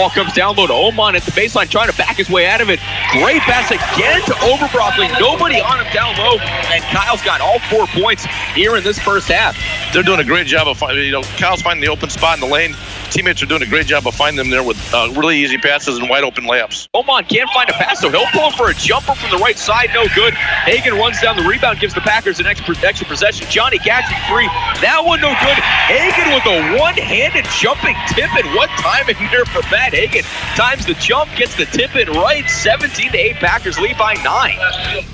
[0.00, 2.62] Ball comes down low to Oman at the baseline, trying to back his way out
[2.62, 2.80] of it.
[3.12, 5.20] Great pass again to Overbroccoli.
[5.20, 8.24] Nobody on him down low, and Kyle's got all four points
[8.54, 9.54] here in this first half.
[9.92, 12.46] They're doing a great job of you know, Kyle's finding the open spot in the
[12.46, 12.74] lane.
[13.10, 15.98] Teammates are doing a great job of finding them there with uh, really easy passes
[15.98, 16.88] and wide open layups.
[16.94, 19.90] Oman can't find a pass, so he'll pull for a jumper from the right side.
[19.92, 20.32] No good.
[20.34, 23.46] Hagan runs down the rebound, gives the Packers an extra, extra possession.
[23.50, 24.46] Johnny catching three.
[24.78, 25.58] That one no good.
[25.90, 30.22] Hagan with a one-handed jumping tip and what timing there for Matt Hagan.
[30.54, 32.48] Times the jump, gets the tip in right.
[32.48, 34.54] 17 to 8 Packers lead by nine.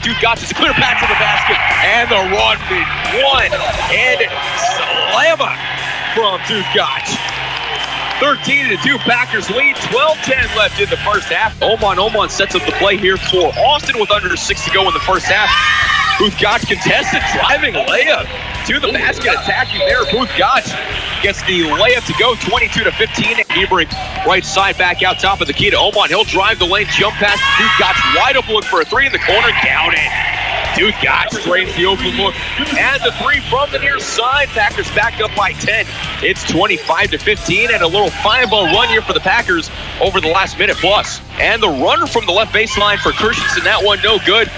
[0.05, 2.61] Dude got clear pass to the basket and the run
[3.25, 3.53] one
[3.93, 4.21] and
[5.09, 5.53] slammer
[6.15, 7.46] from Duke Gotch.
[8.21, 9.77] 13 to 2 Packers lead.
[9.77, 11.61] 12-10 left in the first half.
[11.63, 14.95] Oman Oman sets up the play here for Austin with under six to go in
[14.95, 15.51] the first half.
[16.19, 18.25] Booth Gotch contested driving layup
[18.67, 20.03] to the basket, attacking there.
[20.11, 20.65] Booth Gotch
[21.23, 23.37] gets the layup to go, 22 to 15.
[23.53, 23.93] Hebring
[24.27, 26.09] right side back out top of the key to Oman.
[26.09, 29.13] He'll drive the lane, jump past Booth Gotch, wide open look for a three in
[29.13, 30.26] the corner, count it.
[30.79, 32.35] Dude got straight the open look.
[32.77, 34.49] And the three from the near side.
[34.49, 35.87] Packers back up by 10.
[36.23, 39.71] It's 25 to 15 and a little five ball run here for the Packers
[40.03, 41.21] over the last minute plus.
[41.39, 43.65] And the runner from the left baseline for Christensen.
[43.65, 44.49] That one no good.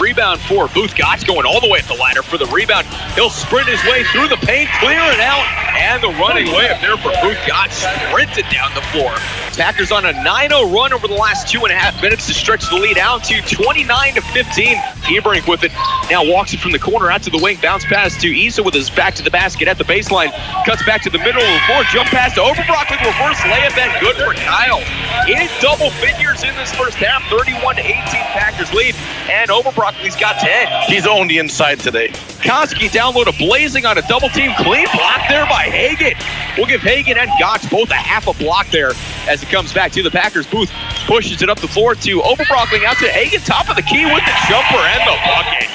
[0.00, 2.86] Rebound for Booth Gotch going all the way up the ladder for the rebound.
[3.16, 5.42] He'll sprint his way through the paint, clear it out,
[5.74, 9.10] and the running way up there for Booth Gotch sprinted down the floor.
[9.58, 12.68] Packers on a 9-0 run over the last two and a half minutes to stretch
[12.70, 14.76] the lead out to 29 to 15.
[15.02, 15.72] Hebring with it
[16.10, 18.74] now walks it from the corner out to the wing, bounce pass to Issa with
[18.74, 20.30] his back to the basket at the baseline,
[20.64, 23.76] cuts back to the middle of the floor, jump pass to Overbrock with reverse layup
[23.76, 24.78] and good for Kyle.
[25.26, 27.94] In double figures in this first half, 31 to 18
[28.34, 28.94] Packers lead,
[29.30, 30.84] and Overbroccoli's got 10.
[30.86, 32.08] He's owned the inside today.
[32.42, 34.52] Koski down low to Blazing on a double team.
[34.56, 36.14] Clean block there by Hagan.
[36.56, 38.92] We'll give Hagan and Gotch both a half a block there
[39.28, 40.70] as it comes back to the Packers booth.
[41.06, 43.40] Pushes it up the floor to Overbrockling out to Hagan.
[43.40, 45.67] Top of the key with the jumper and the bucket.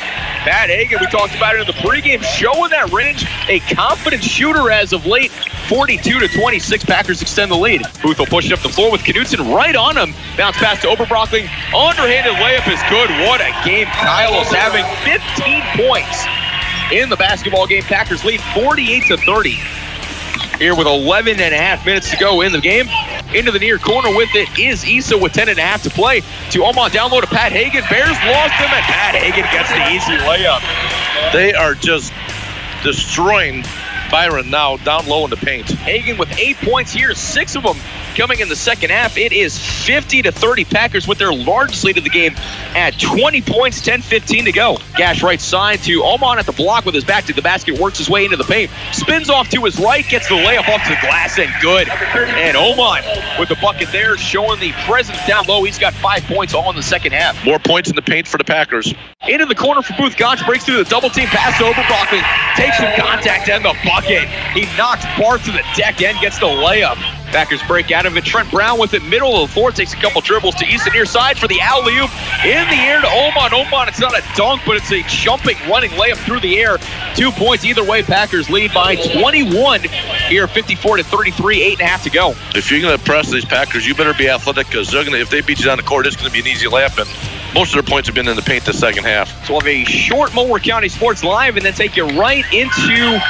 [0.43, 3.25] Pat Hagan, we talked about it in the pregame, showing that range.
[3.47, 5.31] A confident shooter as of late.
[5.69, 7.81] 42 to 26, Packers extend the lead.
[8.01, 10.13] Booth will push it up the floor with Knutson right on him.
[10.35, 11.47] Bounce pass to Overbrockling.
[11.73, 13.09] Underhanded layup is good.
[13.25, 14.83] What a game Kyle is having.
[15.07, 16.27] 15 points
[16.91, 17.83] in the basketball game.
[17.83, 19.57] Packers lead 48 to 30.
[20.63, 22.87] Here with 11 and a half minutes to go in the game.
[23.35, 26.21] Into the near corner with it is Issa with 10 and a half to play.
[26.51, 27.83] To Oman down low to Pat Hagan.
[27.89, 30.63] Bears lost him, and Pat Hagan gets the easy layup.
[31.33, 32.13] They are just
[32.81, 33.65] destroying
[34.09, 35.69] Byron now down low in the paint.
[35.69, 37.75] Hagan with eight points here, six of them
[38.13, 39.17] coming in the second half.
[39.17, 42.33] It is 50 to 30 Packers with their largest lead of the game
[42.75, 44.77] at 20 points, 10-15 to go.
[44.95, 47.97] Gash right side to Oman at the block with his back to the basket, works
[47.97, 50.89] his way into the paint, spins off to his right, gets the layup off to
[50.89, 51.89] the glass and good.
[51.89, 53.03] And Oman
[53.39, 55.63] with the bucket there, showing the presence down low.
[55.63, 57.43] He's got five points all in the second half.
[57.45, 58.93] More points in the paint for the Packers.
[59.27, 62.23] Into the corner for Booth Gotch, breaks through the double team pass over Brockman,
[62.55, 64.27] takes some contact and the bucket.
[64.53, 67.12] He knocks Barth to the deck and gets the layup.
[67.33, 68.23] Packers break out of it.
[68.23, 70.93] Trent Brown with it, middle of the floor, takes a couple dribbles to East and
[70.93, 72.11] near side for the alley oop.
[72.45, 73.53] In the air to Oman.
[73.53, 76.77] Oman, it's not a dunk, but it's a jumping, running layup through the air.
[77.15, 78.03] Two points either way.
[78.03, 79.81] Packers lead by 21
[80.27, 82.35] here, 54 to 33, eight and a half to go.
[82.53, 85.19] If you're going to press these Packers, you better be athletic because they're going to.
[85.19, 87.01] If they beat you down the court, it's going to be an easy layup.
[87.01, 87.09] And
[87.55, 89.29] most of their points have been in the paint the second half.
[89.47, 93.21] So we'll have a short Mower County Sports Live and then take you right into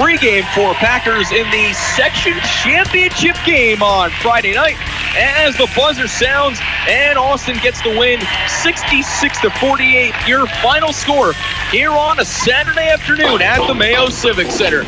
[0.00, 4.76] pregame for Packers in the section championship game on Friday night.
[5.14, 8.18] As the buzzer sounds and Austin gets the win
[8.62, 11.34] 66 to 48 your final score
[11.70, 14.84] here on a Saturday afternoon at the Mayo Civic Center